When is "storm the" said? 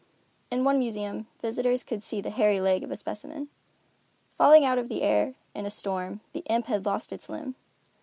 5.69-6.39